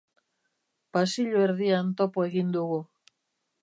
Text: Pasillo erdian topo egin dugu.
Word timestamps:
Pasillo 0.97 1.45
erdian 1.49 1.95
topo 2.03 2.27
egin 2.31 2.53
dugu. 2.61 2.85